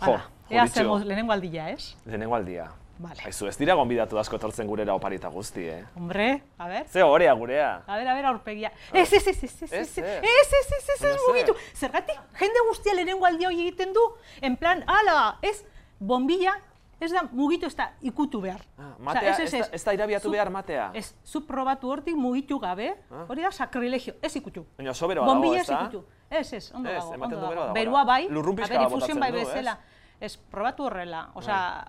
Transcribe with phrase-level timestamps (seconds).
[0.00, 0.18] Jo,
[0.50, 1.96] ea zemos lehenengo aldia, ez?
[2.06, 2.70] Lehenengo aldia.
[2.98, 3.22] Vale.
[3.28, 5.84] Aizu, ez dira gonbidatu asko etortzen gurera oparita guzti, eh?
[5.94, 6.86] Hombre, a ver.
[6.90, 7.82] Ze horea gurea.
[7.86, 8.72] A ver, a ver, aurpegia.
[8.92, 10.72] Ez, ez, ez, ez, ez, ez, Ez, ez, ez.
[10.78, 11.16] ez, ez, zer?
[11.28, 11.54] mugitu.
[11.74, 14.02] Zergatik, jende guztia lehenengo aldia hori egiten du,
[14.40, 15.62] en plan, ala, ez,
[16.00, 16.56] bombilla,
[17.00, 18.60] ez da mugitu, ez da ikutu behar.
[18.78, 20.90] Ah, matea, ez, da, ez da irabiatu Zu- behar matea.
[20.94, 23.24] Ez, zu probatu hortik mugitu gabe, Ah.
[23.28, 24.66] hori da sakrilegio, ez ikutu.
[24.76, 25.80] Baina oso beroa dago, ez ez da?
[25.82, 26.04] ikutu.
[26.30, 27.72] Ez, ez, ondo Ez, dago, ondo dago.
[27.72, 29.48] Berua bai, Lurrun a pixka ber, bat infusioen botatzen bai ez?
[29.48, 29.78] bezala.
[30.20, 31.86] Ez, probatu horrela, osea,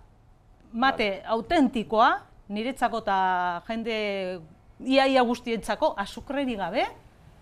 [0.73, 2.09] mate autentikoa,
[2.49, 4.41] niretzako eta jende
[4.85, 6.85] iaia guztientzako, azukreri gabe,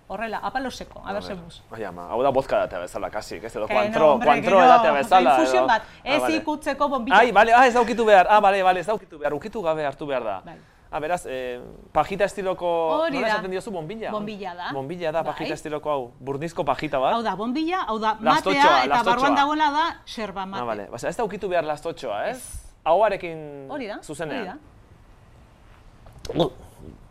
[0.07, 1.61] horrela, apaloseko, a ber, zemuz.
[1.71, 5.37] Ai ama, hau da bozka datea bezala, kasik, ez edo kuantro, no, kuantro edatea bezala.
[5.39, 7.17] Infusion bat, ez Ah, ikutzeko bombilla.
[7.19, 10.05] Ai, bale, ah, ez daukitu behar, ah, bale, bale, ez daukitu behar, ukitu gabe hartu
[10.07, 10.41] behar da.
[10.45, 10.57] Bai.
[10.89, 11.59] Ah, beraz, eh,
[11.91, 12.65] pajita estiloko,
[13.03, 14.09] Hori nola esaten diozu, bombilla?
[14.11, 14.69] Bombilla da.
[14.73, 15.33] Bombilla da, Bai.
[15.33, 17.13] pajita estiloko hau, burnizko pajita bat.
[17.13, 19.13] Hau da, bombilla, hau da, Lastotxoa, matea, eta lastotxoa.
[19.13, 20.61] barruan dagoela da, xerba mate.
[20.61, 22.39] Ah, bale, Basa, ez daukitu behar lastotxoa, ez?
[22.85, 24.39] Ahoarekin Hori da, zuzenean.
[24.39, 24.57] hori da.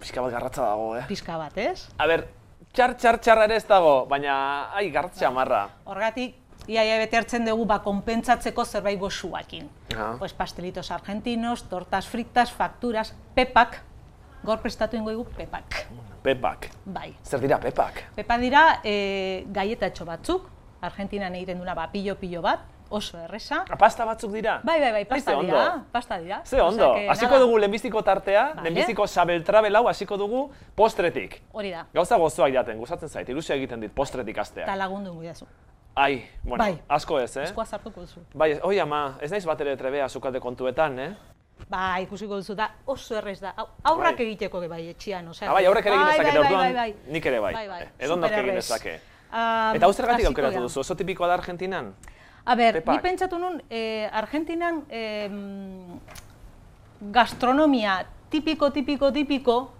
[0.01, 1.05] Pixka bat garratza dago, eh?
[1.09, 1.87] Pizka bat, ez?
[1.98, 2.27] A ber,
[2.77, 4.37] txar, txar, txarra ere ez dago, baina,
[4.77, 5.63] ai, garratza marra.
[5.89, 6.37] Horgatik,
[6.69, 9.71] iaia bete hartzen dugu ba, konpentsatzeko zerbait goxuakin.
[9.97, 10.15] Ah.
[10.19, 13.81] Pues pastelitos argentinos, tortas fritas, fakturas, pepak,
[14.45, 15.87] gaur prestatu ingo dugu pepak.
[16.27, 16.69] Pepak.
[16.85, 17.15] Bai.
[17.25, 18.03] Zer dira pepak?
[18.17, 20.53] Pepa dira e, gaietatxo batzuk,
[20.87, 23.65] Argentinan egiten duna ba, pilo-pilo bat, oso erresa.
[23.69, 24.61] Ah, Pasta batzuk dira?
[24.65, 25.84] Bai, bai, bai, pasta Ze dira, ondo.
[25.92, 26.41] pasta dira.
[26.45, 28.62] Ze ondo, hasiko dugu lehenbiziko tartea, Vale.
[28.62, 31.42] lehenbiziko sabeltrabel hau hasiko dugu postretik.
[31.53, 34.64] Hori da, Gauza gozoak jaten, gustatzen zait, ilusio egiten dit postretik astea.
[34.64, 35.47] eta lagundu diazu.
[35.95, 36.79] Ai, bueno, Bai.
[36.89, 37.42] asko ez, eh?
[37.45, 38.20] Eskoa sartuko duzu.
[38.34, 41.14] Bai, oi ama, ez naiz bat ere trebea sukalde kontuetan, eh?
[41.70, 43.55] Ba, ikusiko duzu da, oso errez da.
[43.83, 44.27] Aurrak Bai.
[44.27, 45.48] egiteko bai, etxian, osea.
[45.51, 47.12] Ah, bai, aurrek ere egin Bai, dezakete, bai, bai, orduan bai, bai.
[47.12, 47.53] nik ere bai.
[47.55, 49.01] Bai, bai, Edonork egin dezake.
[49.33, 51.95] Ah, Eta hau zergatik aukeratu duzu, oso tipikoa da Argentinan?
[52.47, 52.94] A ber, Pepak.
[52.94, 55.28] ni pentsatu nun, eh, Argentinan eh,
[57.00, 59.70] gastronomia tipiko, tipiko, tipiko,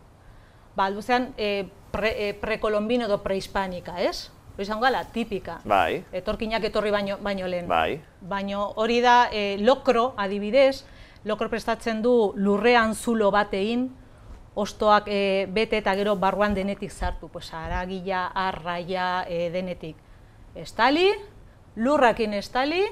[0.77, 4.31] ba, luzean, eh, pre, eh, prekolombino edo prehispanika, ez?
[4.59, 5.61] Izango gala, tipika.
[5.69, 7.69] Bai, Etorkinak etorri baino, baino lehen.
[7.69, 8.01] bai.
[8.21, 10.85] Baino hori da eh, lokro, adibidez,
[11.25, 13.91] lokro prestatzen du lurrean zulo bat egin,
[14.57, 19.97] ostoak eh, bete eta gero barruan denetik sartu, pues aragila, arraia, eh, denetik.
[20.55, 21.13] Estali,
[21.77, 22.83] lurrakin estali,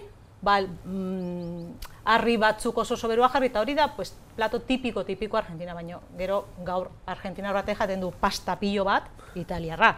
[0.44, 1.72] bal, mm,
[2.04, 6.44] harri batzuk oso beroa jarri, eta hori da, pues, plato tipiko, tipiko Argentina, baino gero
[6.64, 9.96] gaur Argentinar batek jaten du pasta pilo bat, italiarra.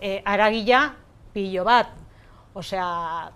[0.00, 0.94] E, aragila
[1.32, 1.94] pilo bat,
[2.54, 3.30] osea,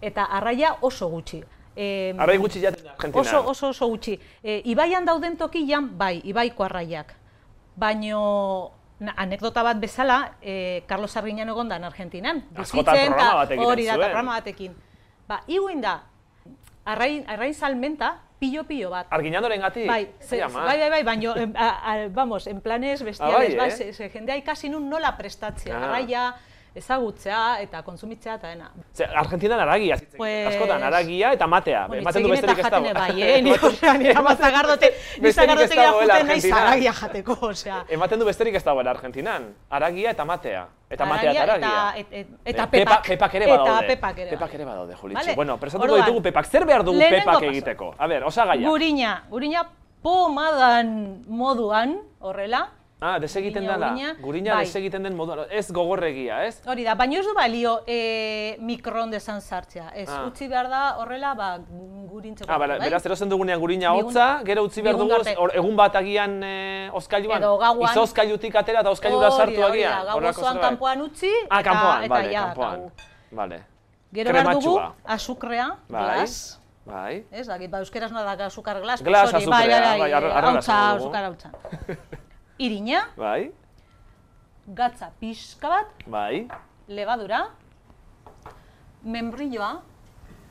[0.00, 1.42] eta arraia oso gutxi.
[1.76, 3.26] E, Arrai gutxi jaten da Argentinan.
[3.26, 4.18] Oso, oso, oso gutxi.
[4.42, 7.14] E, ibaian dauden tokian, bai, ibaiko arraiak.
[7.76, 8.72] Baino,
[9.16, 12.44] anekdota bat bezala, e, Carlos Sargiñan egondan Argentinan.
[12.56, 14.74] Askotan bizitzen, programa ta bat egiten Hori da, eta programa batekin.
[15.28, 16.02] Ba, iguin da,
[16.84, 19.06] arrain, arrain salmenta, pilo-pilo bat.
[19.10, 19.86] Arginandoren gati?
[19.86, 23.68] Bai, ze, bai, bai, bai, baino, a, a, vamos, en planes bestiales, Ah, bai, bai,
[23.68, 23.72] eh?
[23.72, 25.84] ze, ze, jendea ikasi nun nola prestatzea, Ah.
[25.88, 26.34] arraia,
[26.78, 28.70] ezagutzea eta kontsumitzea eta dena.
[28.94, 30.16] Ze, Argentinan aragia, zitzen.
[30.18, 31.86] Pues- askotan aragia eta matea.
[31.86, 32.94] Bueno, Ematen du besterik ez dago.
[32.94, 33.42] bai, eh?
[33.42, 37.84] Ni, osea, ni ama zagardote, ni dagoela juten naiz aragia jateko, osea.
[37.88, 39.54] Ematen du besterik ez dagoela Argentinan.
[39.70, 40.66] Aragia eta matea.
[40.88, 43.02] Eta matea eta Aragia et, et, eta pepak.
[43.06, 43.72] pepak ere badaude.
[43.78, 44.30] Eta pepak ere.
[44.30, 45.24] Pepak ere badaude, Julitxo.
[45.24, 45.34] Vale.
[45.36, 46.46] Bueno, Orduan, ditugu pepak.
[46.46, 47.94] Zer behar dugu pepak egiteko?
[47.98, 48.68] A ber, osagaia.
[48.68, 49.66] Gurina, gurina
[50.02, 52.68] pomadan moduan, horrela.
[53.00, 53.92] Ah, desegiten dela.
[54.20, 54.64] gurina, bai.
[54.64, 55.44] desegiten den moduan.
[55.50, 56.56] Ez gogorregia, ez?
[56.66, 59.92] Hori da, baina ez du balio e, mikroondesan sartzea.
[59.94, 60.24] Ez, Ah.
[60.26, 61.58] utzi behar da horrela, ba,
[62.10, 62.50] gurintzeko.
[62.50, 62.88] Ah, bera, bai?
[62.88, 67.38] beraz, erosten dugunean gurina hotza, gero utzi behar dugu, hor, egun bat agian e, oskailuan,
[67.38, 67.92] Edo gauan.
[67.92, 70.04] izozkailutik atera eta oskailura sartu da, hori agian.
[70.04, 72.90] da, Gau kanpoan utzi, Ah, eta, kanpoan, eta bale, ja, kanpoan.
[73.30, 73.62] Vale.
[74.12, 76.60] Gero behar dugu, azukrea, Bai, glas.
[76.84, 77.24] bai.
[77.30, 79.02] Ez, dakit, ba, euskeraz nola da azukar glas.
[79.04, 81.04] Glas, hori, azukrea, bai, bai, bai, bai, esango dugu.
[81.04, 81.50] azukar hautsa.
[82.58, 83.52] Irina, Bai,
[84.66, 86.48] gatza pixka bat, bai.
[86.88, 87.44] lebadura,
[89.04, 89.82] membrilloa,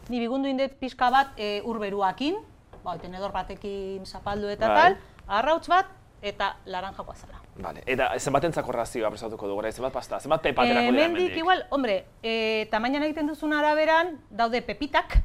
[0.10, 2.40] ni bigundu indet pixka bat e, urberuakin,
[2.84, 4.78] ba, tenedor batekin zapaldu eta Bai.
[4.78, 4.98] tal,
[5.28, 5.92] arrautz bat,
[6.22, 7.42] eta laranjako azala.
[7.58, 7.82] Vale.
[7.86, 11.38] Eta zenbatentzako razioa prestatuko dugu, zenbat pasta, zenbat pepa aterako dira hemendik, hemendik?
[11.38, 15.20] igual, hombre, e, tamainan egiten duzun araberan, daude pepitak,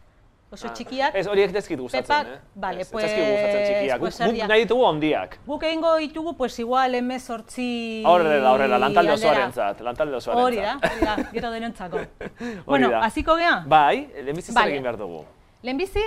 [0.52, 2.40] oso Ah, txikiak, Ez horiek dezkit gustatzen, Pepak, eh?
[2.54, 3.98] vale, ez, ez zaizkit gustatzen pues- txikiak.
[3.98, 5.38] Guk, pues zer guk nahi ditugu ondiak.
[5.46, 8.02] Guk egingo ditugu, pues igual emezortzi...
[8.06, 9.30] Horrela, horrela, lantalde aldera.
[9.32, 10.44] osoarentzat, lantalde osoarentzat.
[10.46, 11.98] Hori da, hori da, gero denontzako.
[12.66, 13.00] Bueno, da.
[13.06, 13.62] hasiko gea?
[13.66, 14.72] Bai, lehenbizi zer Vale.
[14.76, 15.24] egin behar dugu.
[15.62, 16.02] Lehenbizi,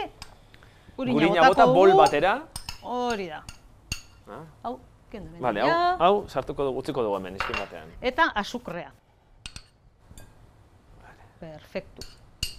[0.98, 2.36] gurina, Gurina botako bota bol batera.
[2.84, 3.44] Hori da.
[4.30, 4.80] Ah, Hau,
[5.12, 7.90] kendu Vale, hau, hau sartuko dugu, utziko dugu hemen, izkin batean.
[8.02, 8.92] Eta azukrea.
[11.40, 12.06] Perfecto.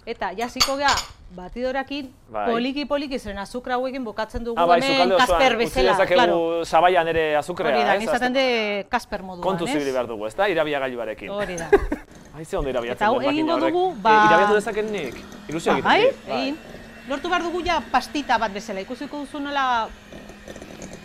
[0.05, 0.91] Eta jasiko gea
[1.35, 2.45] batidorakin, Bai.
[2.51, 6.63] poliki poliki zeren azukra hauekin bukatzen dugu Ah, bai, hemen kasper bezala, claro.
[6.65, 7.99] sabaian ere azukrea, Hori da, ez?
[8.01, 10.47] nizaten de kasper moduan, Kontu zibili behar dugu, ez da?
[10.49, 11.29] Irabiagailuarekin.
[11.29, 11.69] Hori da.
[12.37, 15.15] Ai, ze ondo irabiatzen Eta hau egingo dugu, E, ba- irabiatu dezaken nik?
[15.49, 16.27] Ilusio egiten bai, dit.
[16.27, 16.57] egin.
[17.09, 18.81] Lortu behar dugu ja pastita bat bezala.
[18.83, 19.87] Ikusiko duzu nola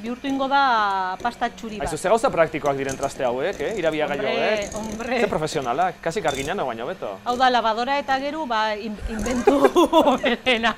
[0.02, 1.86] bihurtu ingo da pasta txuri bat.
[1.86, 3.72] Aizu, ze gauza praktikoak diren traste hauek, eh?
[3.78, 4.74] Irabiagailu Hombre, hauek.
[4.80, 5.20] hombre.
[5.20, 7.14] Ze profesionalak, kasi karginan hau baino beto.
[7.24, 9.60] Hau da, lavadora eta gero, ba, in, inventu
[10.22, 10.74] berena.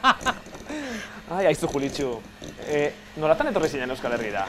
[1.31, 2.11] Ai, aizu Julitxu.
[2.69, 2.81] E,
[3.17, 4.45] nolatan etorri zinen Euskal Herrira?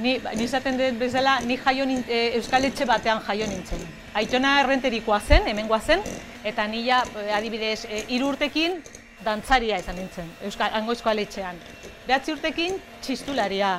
[0.00, 3.84] Ni, ba, ni izaten dut bezala, ni jaio e, Euskal Etxe batean jaio nintzen.
[4.14, 6.02] Aitona errenterikoa zen, hemengoa zen,
[6.44, 8.80] eta ni ja, e, adibidez, e, hiru urtekin
[9.24, 11.20] dantzaria izan nintzen, Euskal, hango Euskal.
[12.10, 12.72] Behatzi urtekin
[13.06, 13.76] txistularia,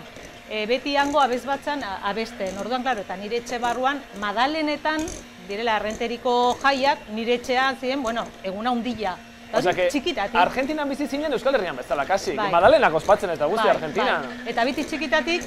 [0.48, 2.56] e, beti hango abez batzan a- abesten.
[2.62, 5.04] Orduan, klaro, eta nire etxe barruan, madalenetan,
[5.50, 9.18] direla errenteriko jaiak, nire etxean ziren, bueno, eguna hundila.
[9.52, 10.38] Que txikitatik.
[10.40, 12.32] Argentinan bizi zinen Euskal Herrian bezala, kasi.
[12.38, 12.48] Bai.
[12.54, 14.24] Madalenak ospatzen eta guzti Bai, Argentinan.
[14.30, 14.48] bai.
[14.54, 15.44] Eta biti txikitatik,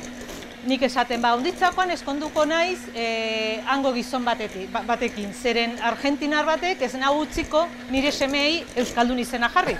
[0.69, 5.33] nik esaten, ba, onditzakoan eskonduko naiz eh, hango gizon batetik, ba- batekin.
[5.33, 9.79] Zeren argentinar batek ez nahu utziko nire semei Euskaldun izena jarri.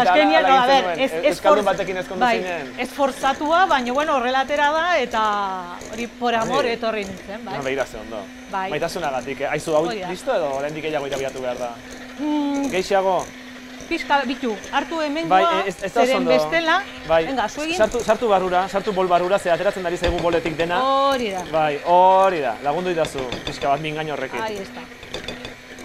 [0.00, 2.72] Hala no, a ber, ez, ez Euskaldun batekin ezkondu bai, zinen.
[2.78, 5.22] Ez forzatua, baina bueno, horrela atera da eta
[5.92, 6.72] hori por amor Bai.
[6.72, 7.56] etorri nintzen, bai.
[7.56, 8.22] No, behira ze ondo.
[8.50, 8.70] Bai.
[8.70, 9.48] Maitasunagatik, eh?
[9.50, 11.74] Aizu, hau listo edo oraindik gehiago irabiatu behar da?
[12.18, 13.24] Mm, Geixiago?
[13.88, 16.30] pixka bitu, hartu hemengoa, Bai, ez, ez zeren ondo.
[16.30, 17.24] bestela, bai.
[17.24, 20.82] venga, zu egin, Sartu, sartu barrura, sartu bol barrura, ze ateratzen ari zaigu boletik dena.
[20.84, 24.42] hori da, Bai, hori da, lagundu idazu, pixka bat mingaino horrekin.
[24.42, 24.82] ahí está.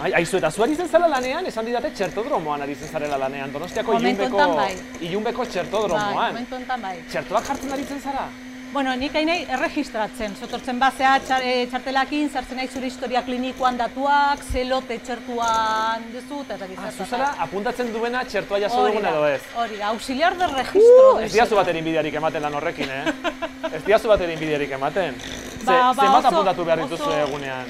[0.00, 3.52] Ai, aizu, eta zu ari zen zara lanean, esan didate txertodromoan ari zen zarela lanean,
[3.52, 4.72] donostiako ilunbeko, bai.
[5.06, 6.32] ilunbeko Bai, txertodromoan.
[6.32, 6.96] momentu honetan bai.
[7.10, 8.26] Txertoak jartzen ari zen zara?
[8.74, 14.42] Bueno, nik hainei erregistratzen, sotortzen bazea txar, e, txartelakin, sartzen nahi zure historia klinikoan datuak,
[14.50, 19.28] zelote txertuan duzu, eta ez Ah, dakit zu zara apuntatzen duena txertoa jaso dugun edo
[19.28, 19.40] ez?
[19.54, 21.14] hori da, auxiliar de registro.
[21.14, 23.12] Uh, ez diazu bat inbidiarik ematen lan horrekin, eh?
[23.78, 25.14] ez diazu bat inbidiarik ematen.
[25.20, 27.66] Ze, Ba, ba, zenbat apuntatu behar dituzu egunean?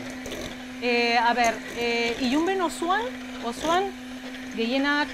[0.85, 3.01] E, a ber, e, ilunben osoan,
[3.49, 3.87] osoan,
[4.57, 5.09] gehienak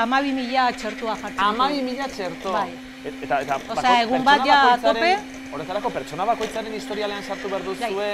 [0.00, 1.42] amabi mila txertua jartzen.
[1.44, 2.52] Amabi mila txerto.
[2.54, 2.70] Bai.
[3.04, 7.64] Et- Eta, eta Osea, bako- egun bat ja bakoitzaren- Horretarako pertsona bakoitzaren historialean sartu behar
[7.64, 8.08] duzue,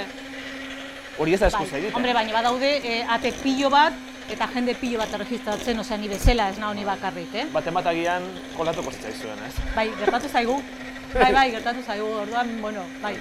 [1.19, 1.94] hori ez da Bai, eskuza egiten.
[1.97, 3.93] hombre, baina badaude e, ate pilo bat,
[4.31, 7.47] eta jende pilo bat erregistratzen, osea, ni bezala ez naho ni bakarrik, eh?
[7.52, 8.23] Baten bat agian
[8.56, 9.55] kolatuko zitzaizuen, ez?
[9.76, 10.61] Bai, gertatu zaigu.
[11.14, 13.14] Bai, bai, gertatu zaigu, orduan, bueno, bai.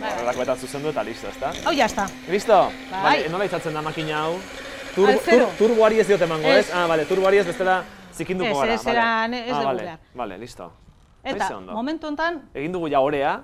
[0.00, 0.10] Bai.
[0.16, 1.52] horrelakoetan zuzendu eta listo, ezta?
[1.66, 2.06] Hau ja está.
[2.28, 2.58] Listo?
[2.90, 3.02] Bai.
[3.02, 4.34] Vale, nola izatzen da makina hau?
[4.94, 6.66] Tur, tur, turboari ez diote emango, ez?
[6.68, 6.74] Ez.
[6.74, 7.82] Ah, bale, turboari ez bestela
[8.16, 8.74] zikinduko Ez, gara.
[8.74, 8.98] ez, vale.
[8.98, 9.98] eran- ez ah, vale.
[10.14, 10.72] Vale, listo.
[11.22, 13.42] Eta, momentu honetan, Egin dugu ja orea,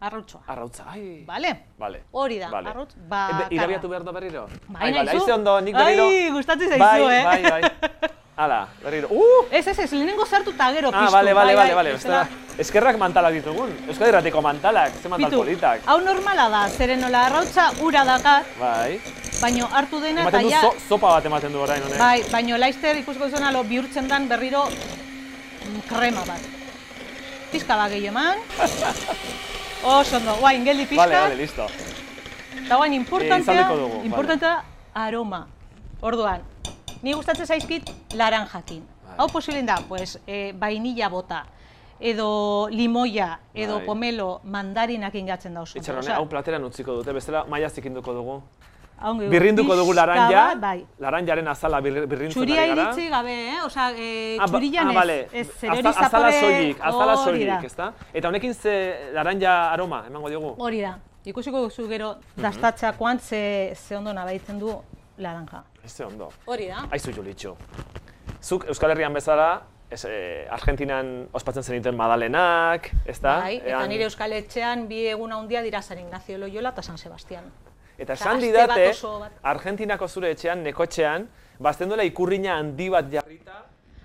[0.00, 0.42] arrautzoa.
[0.46, 1.24] arrautza, ai.
[1.26, 1.50] Vale?
[1.78, 2.04] Vale.
[2.12, 2.70] Hori da, Vale.
[2.70, 3.48] arrautz, Ebe, bakarra.
[3.50, 4.46] irabiatu behar da berriro?
[4.68, 5.22] Bai, Ai, vale, nahizu?
[5.24, 6.04] haize ondo, nik berriro.
[6.06, 7.24] Ai, gustatzen zaizu, bai, eh?
[7.24, 7.62] Bai, bai,
[8.36, 9.08] Hala, berriro.
[9.10, 9.46] Uh!
[9.50, 11.12] Ez, ez, ez, lehenengo sartu eta gero Ah, piztu.
[11.12, 11.92] bale, bale, bai, bale, bai, bale.
[11.94, 12.26] bestela-
[12.58, 13.70] eskerrak mantalak ditugun.
[13.88, 15.80] Euskadi Irratiko mantalak, ze mantal Bitu, politak.
[15.86, 19.00] hau normala da, zeren nola arrautza ura dakar, Bai.
[19.40, 20.88] baino hartu dena eta Ematen du ja...
[20.88, 21.98] zopa bat ematen du orain honek.
[21.98, 26.40] Bai, baino laizter ikusiko zuena lo bihurtzen dan berriro mm, krema bat.
[27.50, 28.38] Pizka bat gehiago eman.
[29.84, 31.06] Oso ondo, guain, geldi pizka.
[31.06, 31.66] Vale, vale, listo.
[32.66, 34.62] Eta guain, importantea, dugu, importantea
[34.94, 35.46] aroma.
[36.00, 36.42] Orduan,
[37.02, 38.82] ni gustatzen zaizkit laranjakin.
[39.06, 39.14] Bai.
[39.18, 41.44] Hau posiblien da, pues, e, vainilla bota,
[42.00, 43.86] edo limoia, edo Bai.
[43.86, 45.72] pomelo, mandarinakin gatzen da oso.
[45.78, 45.80] ondo.
[45.82, 48.42] Itxaron, Osea, hau plateran utziko dute, bestela maia zikinduko dugu.
[49.02, 50.86] ongi, Birrinduko dugu laranja, Bai.
[50.98, 52.82] laranjaren azala bir, birrintzen Txuria ari gara.
[52.82, 53.58] iritsi gabe, eh?
[53.66, 55.28] Osea, e, Ah, ba- txurian ah, ez, vale.
[55.32, 56.40] ez, Aza- zerori azala zapore...
[56.40, 57.92] soilik, azala soilik, ezta?
[58.14, 60.54] Eta honekin ze laranja aroma, emango diogu?
[60.58, 60.98] Hori da.
[61.26, 62.42] Ikusiko duzu gero Mhm.
[62.42, 64.70] dastatxakoan ze, ze ondo nabaitzen du
[65.18, 65.62] laranja.
[65.86, 66.28] Ez ondo.
[66.50, 66.84] Hori da.
[66.90, 67.56] Aizu Julitxo.
[68.42, 73.36] Zuk Euskal Herrian bezala, ez, eh, Argentinan ospatzen zeniten madalenak, ezta?
[73.44, 76.98] Bai, eta Ean- nire Euskal Etxean bi egun handia dira San Ignacio Loyola eta San
[76.98, 77.44] Sebastián.
[77.98, 78.90] Eta esan didate.
[79.42, 81.28] Argentinako zure etxean, nekotxean,
[81.58, 83.62] bazten duela ikurrina handi bat jarrita,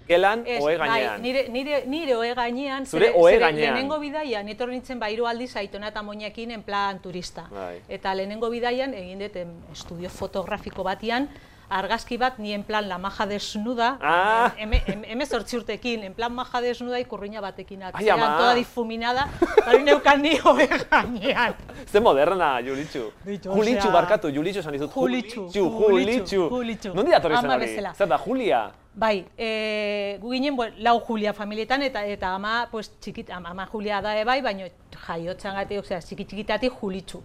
[0.07, 1.21] gelan Ez, ohe bai, gainean.
[1.21, 3.73] nire, nire, nire ohe gainean, Zure ohe gainean.
[3.73, 7.47] lehenengo bidaian, etorri nintzen bairu aldiz aitona eta moinekin en plan turista.
[7.51, 7.81] Bai.
[7.89, 9.35] Eta lehenengo bidaian, egin dut
[9.73, 11.27] estudio fotografiko batian,
[11.71, 14.51] argazki bat ni en plan la maja desnuda, Ah.
[14.57, 19.83] eme, em, emezortzi urtekin, en plan maja desnuda ikurriña batekin atzean, toda difuminada, eta hori
[19.83, 21.55] neukan ni ohe gainean.
[21.91, 23.11] Ze moderna, Julitxu.
[23.25, 24.91] Julitxu osea- barkatu, Julitxu esan dizut.
[24.93, 26.93] Julitxu, Julitxu, Julitxu, Julitxu.
[26.93, 27.67] Nondi datorri zen hori?
[27.95, 28.71] Zer da, Julia?
[28.93, 33.65] Bai, e, gu ginen bueno, lau Julia familietan eta eta ama pues txikit ama, ama
[33.71, 34.65] Julia da ere bai, baino
[35.07, 37.21] jaiotzan gati, osea, txiki txikitatik Julitxu.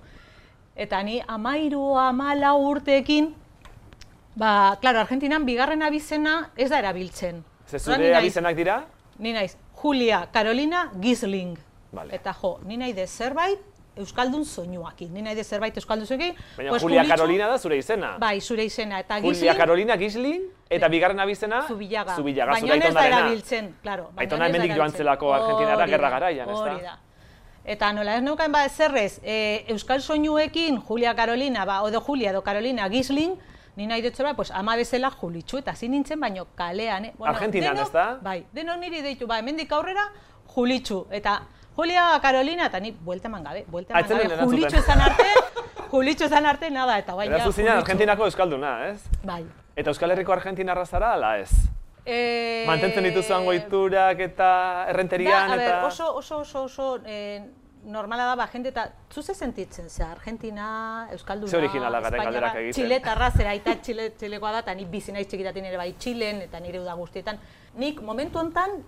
[0.77, 3.35] Eta ni amairu ama lau urteekin
[4.37, 7.43] Ba, claro, Argentinan bigarren abizena ez da erabiltzen.
[7.67, 8.85] Ze ni zure abizenak dira?
[9.19, 11.57] Ni naiz, Julia Carolina Gisling.
[11.93, 12.15] Vale.
[12.15, 13.59] Eta jo, ni nahi de zerbait
[13.97, 15.09] Euskaldun soinuakin.
[15.15, 16.37] Ni nahi de zerbait Euskaldun soinuakin.
[16.59, 18.11] Baina pues Julia Julitxu- Carolina da zure izena.
[18.21, 19.01] Bai, zure izena.
[19.01, 22.15] Eta Julia Gisling, Carolina Gisling, eta bigarren abizena Zubillaga.
[22.17, 23.19] Zubillaga, Baina zure ez da aitonarena.
[23.21, 24.05] erabiltzen, claro.
[24.13, 26.75] baina Aitona hemendik joan zelako Argentinara gerra garaian, ez da?
[26.75, 26.99] Hori da.
[27.65, 32.43] Eta nola ez neukan ba zerrez, e, Euskal soinuekin Julia Carolina, ba, odo Julia edo
[32.45, 33.33] Carolina Gisling,
[33.77, 37.13] ni nahi dut zerbait, pues ama bezala Julitxu, eta zin nintzen, baino kalean, eh?
[37.21, 38.07] Argentinan, denok- ez da?
[38.23, 40.09] Bai, denok niri deitu, ba, hemendik aurrera
[40.55, 41.43] Julitxu, eta
[41.77, 44.43] Julia Carolina, eta ni buelta eman gabe, buelta eman Aitzen gabe.
[44.45, 45.27] Julitxu ezan arte,
[45.91, 47.79] Julitxu ezan arte, nada, eta bai, Beraz, ja.
[47.79, 49.03] Argentinako Euskalduna, ez?
[49.25, 49.45] Bai.
[49.77, 51.51] Eta Euskal Herriko Argentinarra zara, ala ez?
[52.07, 55.87] E, Mantentzen dituzuan goiturak eta errenterian da, a ber, eta...
[55.87, 57.43] oso, oso, oso, oso eh,
[57.87, 62.63] normala da, ba, jende eta zuze sentitzen, ze Argentina, Euskalduna, Ze originala garen Espainiarra, galderak
[62.63, 62.83] egiten.
[62.83, 66.61] Txiletarra, zera aita Txile, Txilekoa da, eta ni bizi naiz txikitatik ere bai Txilen, eta
[66.61, 67.39] nire uda guztietan.
[67.79, 68.81] Nik momentu hontan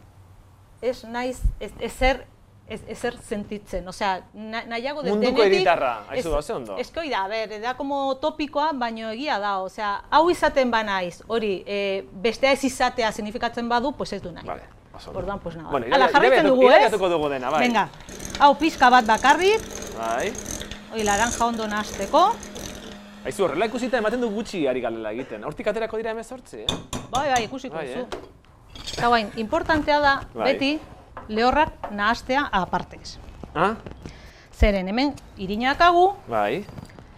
[0.83, 2.25] ez naiz, ez, ezer,
[2.69, 6.76] ez, ezer sentitzen, osea, na, nahiago de, Munduko denetik- hiritarra, aizu ez- da, ondo?
[6.78, 11.62] Ez da, ber, da como topikoa, baino egia da, osea, hau izaten ba naiz, hori,
[11.67, 14.47] e, bestea ez izatea signifikatzen badu, pues ez du nahi.
[14.47, 14.62] Vale,
[14.99, 15.12] oso.
[15.14, 15.71] Orduan, pues nada.
[15.71, 16.75] Bueno, irabiatu- jarraitzen dugu, ez?
[16.76, 17.61] irabiatuko dugu dena, bai.
[17.67, 17.88] Venga,
[18.40, 19.61] hau pixka bat bakarrik,
[19.99, 20.33] Bai.
[20.93, 22.35] hori laranja ondo nahasteko.
[23.25, 25.43] Aizu, horrela ikusita ematen du gutxi ari galela egiten.
[25.45, 26.67] Hortik aterako dira emezortzi, eh?
[27.11, 28.00] Bai, bai, ikusiko Bai, duzu.
[28.00, 28.88] eh?
[28.99, 30.52] Eta guain, importantea da, Bai.
[30.52, 30.81] beti,
[31.28, 33.19] lehorrak nahastea apartez.
[33.55, 33.75] Ah?
[34.52, 36.64] Zeren, hemen, irinakagu, Bai,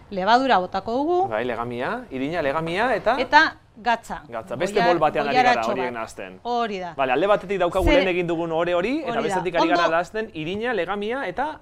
[0.09, 3.15] lebadura botako dugu, bai, legamia, irina, legamia, eta...
[3.19, 4.21] eta gatza.
[4.29, 6.39] Gatza, beste Goiar- bol batean ari gara horien nahazten.
[6.43, 6.93] Hori da.
[6.97, 9.87] Vale, alde batetik daukagu Ze- lehen egin dugun ore hori, eta Hori bestetik ari gara
[9.89, 11.59] nahazten irina, legamia, eta...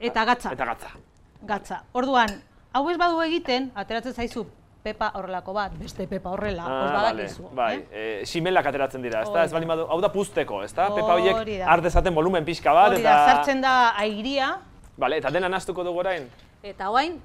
[0.00, 0.52] Eta gatza.
[0.52, 0.90] Eta gatza.
[1.42, 1.82] Gatza.
[1.92, 2.28] Orduan,
[2.72, 4.46] hau ez badu egiten, ateratzen zaizu
[4.84, 7.48] pepa horrelako bat, beste pepa horrela, Ah, os vale, badakizu.
[7.56, 8.20] bai, eh?
[8.20, 9.32] eh, simelak ateratzen dira, ezta?
[9.38, 10.88] Hori Ez baldin badu, hau da puzteko, ezta?
[10.90, 13.14] Hori Pepa horiek har dezaten volumen pixka bat, Hori eta...
[13.16, 14.58] da, sartzen da airia,
[14.98, 16.28] Vale, eta dena nahastuko dugu orain?
[16.62, 17.16] eta orain,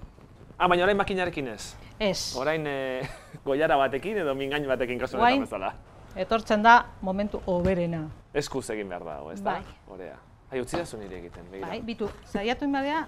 [0.60, 1.76] Ah, baina orain makinarekin ez.
[2.00, 2.36] ez.
[2.38, 3.08] Orain eh,
[3.46, 5.74] goiara batekin edo mingain batekin kasu honetan bezala.
[6.20, 8.10] Etortzen da momentu oberena.
[8.34, 9.54] Eskuz egin behar dago, ezta?
[9.54, 9.78] Bai.
[9.88, 10.18] Orea.
[10.52, 11.70] Ai, utzi da zu nire egiten, begira.
[11.70, 13.04] Bai, bitu, saiatu inbadea,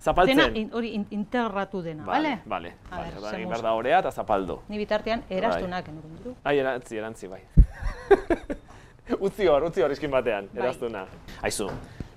[0.00, 0.36] Zapaltzen.
[0.54, 2.38] dena hori in- integratu dena, bale?
[2.44, 4.60] Ber, Orduan egin behar da orea eta zapaldu.
[4.68, 5.96] Ni bitartean eraztunak Bai.
[6.18, 6.34] ditu.
[6.44, 7.40] Ai, erantzi, erantzi, bai.
[9.26, 10.62] utzi hor, utzi hor iskin batean, Bai.
[10.62, 11.06] eraztuna.
[11.42, 11.68] Aizu,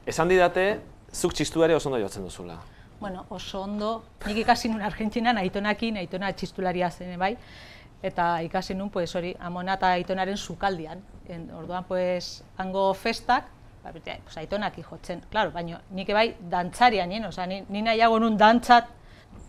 [0.05, 0.67] esan didate,
[1.11, 2.59] zuk txistu ere oso ondo jotzen duzula.
[2.99, 7.35] Bueno, oso ondo, nik ikasi nun Argentinan aitonakin, aitona txistularia zen bai,
[8.03, 11.01] eta ikasi nun, pues, hori, amona eta aitonaren sukaldian.
[11.27, 13.45] En, orduan, pues, hango festak,
[13.83, 18.37] ba, pues, aitonaki jotzen, claro, baina nik bai dantzaria nien, osea, ni, ni nahiago nun
[18.37, 18.87] dantzat,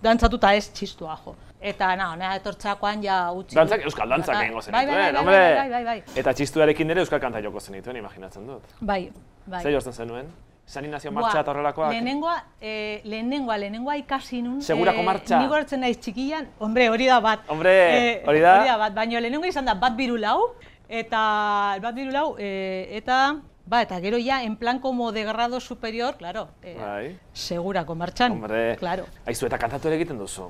[0.03, 1.37] dantzatuta ez txistua jo.
[1.65, 3.57] Eta, na, nena etortzakoan ja utzi.
[3.57, 5.39] Dantzak, euskal dantzak Bai, egingo bai, bai, zenituen, bai, hombre!
[5.39, 8.75] bai, bai, bai, bai, Eta txistuarekin ere euskal kanta joko zenituen, imaginatzen dut.
[8.81, 9.13] bai,
[9.47, 9.63] bai.
[9.63, 10.29] Zer josten zenuen?
[10.67, 11.91] Saninazio Buah, martxa eta horrelakoak?
[11.93, 14.63] Lehenengoa, eh, lehenengoa, lehenengoa ikasi nun.
[14.63, 15.39] Segurako martxa?
[15.39, 17.41] Ni gortzen naiz txikian, hombre, hori da bat.
[17.49, 18.55] Hombre, Eh, hori da?
[18.61, 20.55] Hori da bat, baina lehenengo izan da bat biru lau,
[20.89, 25.61] eta bat biru lau, eh, eta, ba, eta gero ja, en plan como de grado
[25.61, 27.19] superior, claro, eh, Bai.
[27.35, 28.33] segurako martxan.
[28.33, 30.49] Hombre, Claro, aizu eta kantatu ere egiten duzu.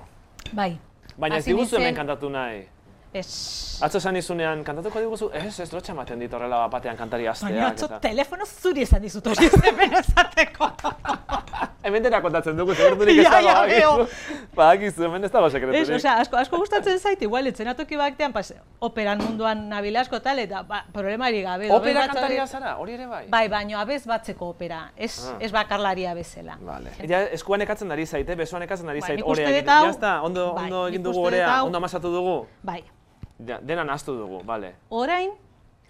[0.52, 0.78] bai.
[1.16, 2.66] Baina ez diguzu hemen kantatu nahi.
[3.14, 3.78] Ez.
[3.83, 7.52] Atzo esan izunean, kantatuko diguzu, ez, ez lotxa ematen dit horrela bat batean kantari asteak.
[7.52, 10.71] Baina atzo eta- telefono zuri esan dizut hori zemen esateko.
[11.85, 14.47] Hemen dena kontatzen dugu, sekreturik ez Ja, dago, ja, badakizu.
[14.56, 15.90] Badakizu, hemen ez dago Ez, sekreturik.
[15.99, 20.62] osea, asko, asko gustatzen zait, igual, etzenatoki batean, pas, operan munduan nabil asko tal, eta
[20.64, 21.68] ba, problemari gabe.
[21.76, 23.26] Opera kantaria zara, hori ere bai?
[23.28, 25.37] Bai, baino abez batzeko opera, ez, Ah.
[25.44, 26.56] ez bakarlaria bezala.
[26.62, 26.90] Vale.
[27.06, 29.75] Ja, eskuan ekatzen ari zaite, besoan ekatzen ari Bai, zait, nik uste orea dut egiten.
[29.76, 32.47] hau- Ya está, ondo, bai, ondo egin nik dugu orea, ondo amasatu dugu.
[32.62, 32.90] Bai, Ja,
[33.38, 34.75] dena nahastu dugu, vale.
[34.88, 35.31] orain,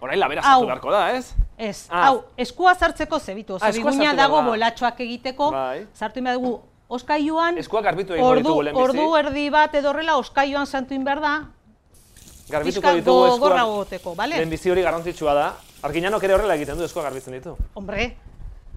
[0.00, 1.34] Orain labera sartu beharko da, ez?
[1.56, 2.06] ez, Ah.
[2.08, 4.50] hau, eskua sartzeko zebitu, Ah, zebiguina sartu dago behar da.
[4.50, 5.86] bolatxoak egiteko, Bai.
[5.94, 8.98] sartu inbehar dugu, oskailuan, Eskuak garbitu egingo ordu, ditugu lehenbizi.
[8.98, 11.48] ordu erdi bat edo horrela oskailuan santu behar da,
[12.50, 13.64] Garbituko ditugu eskuak.
[13.66, 14.36] goteko, bale?
[14.36, 15.54] Lehenbizi hori garrantzitsua da.
[15.82, 17.56] Arginanok ere horrela egiten du, eskuak garbitzen ditu.
[17.74, 18.16] Hombre,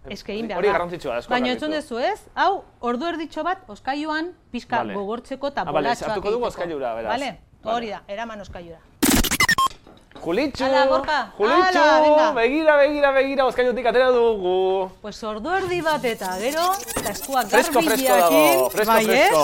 [0.09, 0.73] eske egin behar Hori da.
[0.73, 4.93] garrantzitsua da, Baina entzun duzu ez, hau, ordu erditxo bat, oskailuan, pixka Vale.
[4.93, 6.47] gogortzeko eta Ah, bale, bolatxoak sartuko dugu egiteko.
[6.47, 7.11] oskailura, beraz.
[7.11, 7.25] Bale?
[7.25, 7.46] Vale.
[7.67, 8.79] Hori da, eraman oskailura.
[10.17, 10.63] Julitxu!
[10.65, 11.81] Hala, Gorka, Julitxu!
[12.35, 14.89] Begira, begira, begira, oskailutik atera dugu.
[15.01, 16.65] Pues ordu erdi bat eta gero,
[16.97, 19.43] eta eskuak Fresko, fresko dago, fresko, bai, fresko.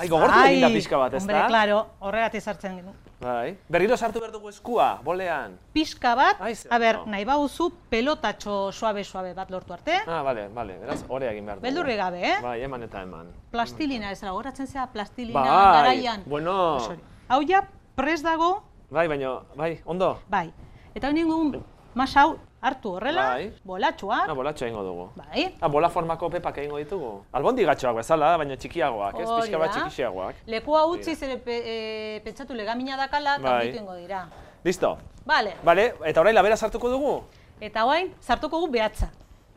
[0.00, 1.46] Ai, gogortu Bai, egin da pixka bat, ez Hombre, da?
[1.52, 2.94] claro, horregatik sartzen genu.
[3.20, 3.54] Bai.
[3.68, 5.54] Berriro sartu behar dugu eskua, bolean.
[5.76, 10.78] Pixka bat, Ai, a ber, nahi bauzu pelotatxo suabe-suabe bat lortu arte, Ah, bale, bale,
[10.82, 11.68] beraz, hori egin behar dugu.
[11.68, 12.36] beldurri gabe, eh?
[12.42, 13.30] Bai, eman eta eman.
[13.52, 16.22] Plastilina, ez da, goratzen zea plastilina Bai, garaian.
[16.26, 16.78] bueno.
[16.78, 17.02] Pues hori.
[17.28, 17.62] Hau ja,
[17.96, 20.18] pres dago, Bai, baina, bai, ondo?
[20.28, 20.52] bai.
[20.94, 21.62] Eta hori ningun
[21.94, 23.52] masa hau hartu horrela, Bai.
[23.64, 25.08] bolatxoak, Ah, bolatxo egingo dugu.
[25.16, 25.54] bai.
[25.60, 27.24] Ah, bola formako pepak egingo ditugu.
[27.32, 29.28] Albondi gatxoak bezala, baina txikiagoak, ez?
[29.28, 30.34] Pixka bat txikiagoak.
[30.46, 33.74] Lekua utzi zere pe, e, pentsatu legamina dakala, Bai.
[33.76, 34.28] ingo dira.
[34.64, 34.98] Listo.
[35.26, 35.54] Vale.
[35.64, 37.22] Bale, eta orain labera sartuko dugu?
[37.60, 39.10] Eta orain sartuko gu behatza.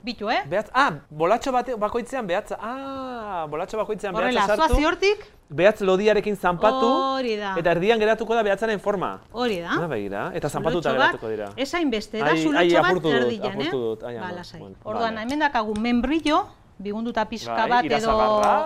[0.07, 0.39] Bitu, eh?
[0.47, 2.55] Behatz, ah, bolatxo bate, bakoitzean behatza.
[2.63, 4.87] Ah, bolatxo bakoitzean Horrela, behatza zoazi sartu.
[4.87, 6.87] hortik, Behatz lodiarekin zanpatu.
[7.17, 7.53] Hori da.
[7.59, 9.09] Eta erdian geratuko da behatzaren forma.
[9.31, 9.75] hori da.
[9.83, 11.49] Ah, begira, eta zanpatuta geratuko dira.
[11.57, 13.49] Esain beste, da Ai, ai, zulotxo bat apurtu dut, erdian, eh?
[13.51, 14.59] apurtu dut, ai, ama, Ba, lasai.
[14.61, 16.39] bueno, Orduan, hemen dakagu membrillo,
[16.79, 18.13] bigunduta pixka Bai, bat, edo,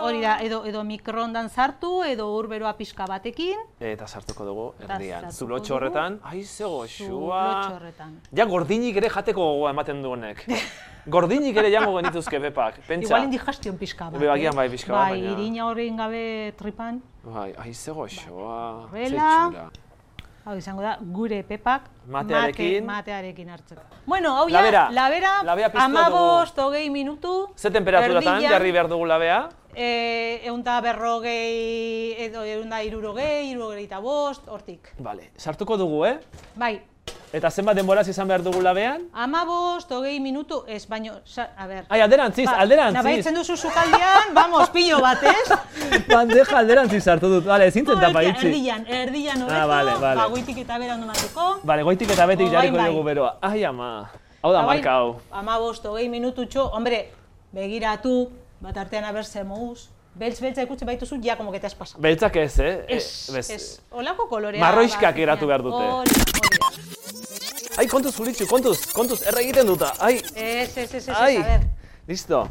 [0.06, 5.30] hori da, edo, edo mikroondan sartu, edo urberoa pixka batekin, Eta sartuko dugu erdian.
[5.32, 7.44] Zulotxo horretan, ai, ze goxua.
[7.76, 8.20] horretan.
[8.32, 10.46] Ja, gordinik ere jateko gogoa ematen du honek.
[11.16, 13.14] gordinik ere jango genituzke pepak, pentsa.
[13.14, 14.20] Igual indigestion pixka bat.
[14.20, 14.52] Be, eh?
[14.56, 19.50] bai, pixka bat, Bai, irina horrein gabe tripan, Bai, ai, ze Horrela.
[19.50, 19.70] txura.
[20.46, 22.86] Hau izango da, gure pepak Matearekin.
[22.86, 23.82] mate, matearekin hartzeko.
[24.06, 24.88] Bueno, hau ja, Labera.
[25.44, 29.50] labera, amabost, hogei minutu, Ze temperaturatan jarri behar dugu labea?
[29.74, 34.90] Eh, eunta berrogei, edo eunta irurogei, irurogeita bost, hortik.
[35.00, 36.18] Vale, sartuko dugu, eh?
[36.56, 36.82] Bai,
[37.32, 39.06] Eta zenbat denboraz izan behar dugu labean?
[39.14, 41.86] ama bost, hogei minutu, ez, baino, sa, a ber.
[41.88, 42.98] Ai, alderantziz, Ba, alderantziz.
[42.98, 45.48] Nabaitzen duzu sukaldean, vamos, pillo bat, ez?
[46.12, 47.46] Bandeja alderantziz sartu dut.
[47.48, 48.48] Vale, ezin zen tapa itxi.
[48.52, 50.20] Erdian, erdian hobeto, Ah, vale, vale.
[50.20, 51.48] ba, goitik eta bera ondo matuko.
[51.64, 52.90] Vale, goitik eta betik Orain jarriko bai.
[52.92, 53.32] dugu beroa.
[53.42, 53.90] Ai, ama.
[54.42, 55.16] Hau da Eta marka hau.
[55.32, 57.06] Ama bost, hogei minututxo, hombre,
[57.56, 58.28] begiratu,
[58.60, 62.02] bat artean aber zemuz, beltz beltza ikutzen baituzu, ja, como que te has pasado.
[62.02, 62.86] Beltzak ez, eh?
[62.90, 64.60] Ez, Eh, ez, olako kolorea.
[64.60, 65.78] Marroixkak bat, eratu behar dute.
[65.78, 67.11] Hori, hori.
[67.78, 69.94] Ai, kontuz, Julitxu, kontuz, kontuz, erra egiten duta.
[70.04, 71.38] Ai, Ez, ez, ez, ez, ai.
[71.38, 71.62] a ber.
[72.08, 72.42] Listo.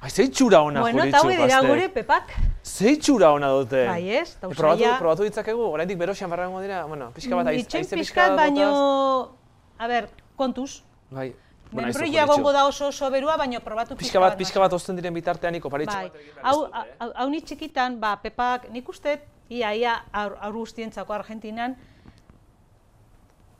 [0.00, 2.34] Ai, zei txura ona, Bueno, Julitxu, hau dira gure pepak.
[2.62, 3.84] Zei txura ona dute.
[3.88, 7.62] Bai, ez, eta Eh, Probatu, probatu ditzakegu, oraindik beroxean barrango dira, bueno, pixka bat aiz,
[7.64, 9.32] Itxoin aize pixka baino,
[9.78, 10.82] a ber, kontuz.
[11.10, 11.34] Bai.
[11.72, 12.32] Bueno, Membrillo Julitxu.
[12.32, 15.70] egongo da oso oso berua, baino probatu Pixka bat, pixka bat osten diren bitartean niko
[15.70, 16.66] paritxo Bai, bat hau,
[16.98, 21.76] hau, hau ni txikitan, ba, pepak, nik uste, ia, ia, aur, aur guztientzako Argentinan,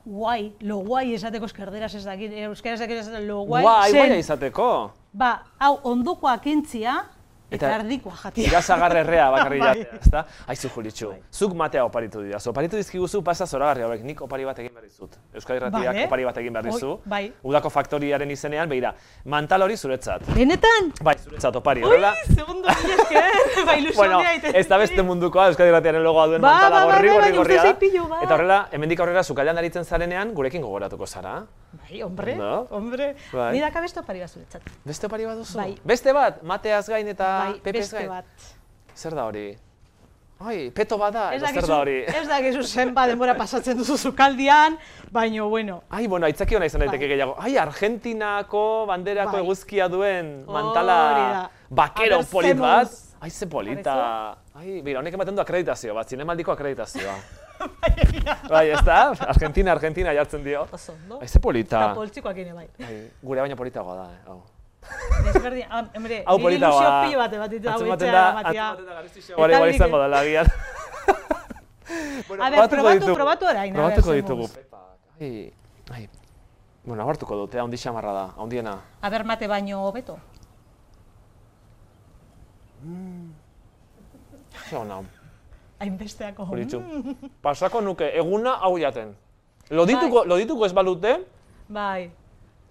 [0.05, 4.17] guai, lo guai esateko eskerderaz ez dakit, euskaraz ez dakit lo guai, Guai, zen, guaia
[4.17, 4.91] izateko.
[5.13, 7.03] ba, hau ondokoa kentzia,
[7.51, 8.47] eta, erdikoa jatia.
[8.47, 9.73] Irasagarrerrea bakarri Bai.
[9.83, 10.23] jatea, ezta?
[10.47, 12.39] Aizu Julitxu, zuk matea oparitu dira.
[12.51, 15.17] Oparitu dizkiguzu pasa zoragarri hauek, nik opari bat egin behar dizut.
[15.35, 16.05] Euskadi Irratiak Bale.
[16.07, 16.93] opari bat egin behar dizu.
[17.05, 17.31] bai.
[17.43, 18.93] Udako faktoriaren izenean, begira,
[19.25, 20.25] mantal hori zuretzat.
[20.35, 20.91] Benetan?
[21.03, 22.13] Bai, zuretzat opari, horrela.
[22.27, 23.31] Ui, segundo, esker,
[23.67, 24.21] ba, ilusioa Bueno,
[24.53, 27.31] ez da beste mundukoa, Euskadi Irratiaren logoa duen Ba, mantala ba, ba, gorri ba, gorri
[27.31, 27.79] baina gorria.
[27.79, 28.23] pilo bat.
[28.23, 31.41] Eta horrela, hemendik aurrera sukaldean aritzen zarenean, gurekin gogoratuko zara.
[31.71, 32.67] Bai, hombre, Ondo.
[32.71, 33.15] hombre.
[33.31, 33.53] Bai.
[33.53, 34.61] Ni daka beste opari bat zuretzat.
[34.83, 35.57] Beste opari bat duzu?
[35.57, 35.75] Bai.
[35.83, 38.09] Beste bat, mateaz gain eta bai, pepez beste gain?
[38.09, 38.25] bat.
[38.95, 39.45] Zer da hori?
[40.41, 41.99] Ai, peto bada, Ez edo zer da hori?
[42.07, 44.75] ez dakizu zenba denbora pasatzen duzu zukaldian,
[45.11, 45.83] baino, bueno.
[45.89, 47.09] Ai, bueno, aitzaki hona izan daiteke Bai.
[47.13, 47.35] gehiago.
[47.37, 49.41] Ai, Argentinako banderako Bai.
[49.43, 51.49] eguzkia duen mantala da.
[51.69, 52.89] bakero polit bat.
[53.21, 54.35] Ai, ze polita.
[54.55, 57.15] Ai, bera, honek ematen du akreditazio bat, zinemaldiko akreditazioa.
[58.49, 58.99] bai, ez da?
[59.27, 60.67] Argentina, Argentina jartzen dio.
[60.71, 61.19] Oso ondo.
[61.21, 61.77] Ai, ze polita.
[61.85, 62.67] Eta poltsikoak ere bai.
[62.87, 64.41] Ai, gure baina politagoa da, eh, hau.
[65.25, 66.81] Desberdin, ah, hombre, Hau politagoa.
[66.81, 70.47] ilusio pilo bat ematen hau etxea da, da garestixo hori igual izango nik- dela agian.
[72.27, 74.49] bueno, A ber, probatu, probatu orain, Probatuko ditugu.
[75.19, 75.53] Ai,
[75.93, 76.09] ai.
[76.83, 78.79] Bueno, agartuko dute, handi xamarra da, handiena.
[79.01, 80.17] Aber mate baino hobeto.
[84.69, 85.01] Ze ona,
[85.81, 86.45] Hainbesteako.
[86.45, 87.15] Mm.
[87.45, 89.15] Pasako nuke, eguna hau jaten.
[89.71, 91.13] Lodituko, lodituko ez balute,
[91.69, 92.11] Bai.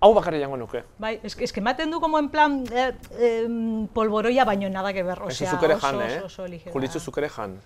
[0.01, 0.85] hau bakarri jango nuke.
[0.99, 4.93] Bai, es que, es que ematen du como en plan eh, eh, polvoroia baino nada
[4.93, 6.17] que ver, Eso osea, oso, jan, eh?
[6.19, 6.73] oso, oso ligera.
[6.73, 7.59] Julitxu zuk ere jan.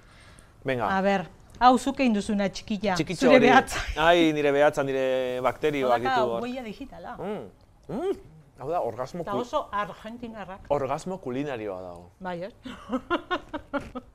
[0.64, 1.26] Venga, A ber,
[1.61, 3.80] hau zuke induzuna txikilla, txikitxo zure behatza.
[3.96, 6.40] Ai, nire behatza, nire bakterioak ditu hor.
[6.40, 7.16] huella digitala.
[7.18, 7.44] Mm.
[7.88, 8.16] Mm.
[8.61, 10.70] Hau da, orgasmo, Eta oso argentinarrak.
[10.70, 12.11] orgasmo kulinarioa dago.
[12.20, 12.54] Bai, ez?